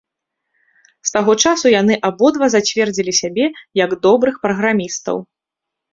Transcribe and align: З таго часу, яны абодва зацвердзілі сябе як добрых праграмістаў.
З 1.09 1.13
таго 1.17 1.35
часу, 1.43 1.65
яны 1.81 1.99
абодва 2.09 2.45
зацвердзілі 2.55 3.11
сябе 3.21 3.45
як 3.85 3.91
добрых 4.07 4.35
праграмістаў. 4.47 5.17